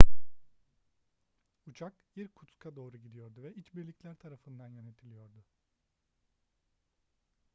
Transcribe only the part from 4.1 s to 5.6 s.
tarafından yönetiliyordu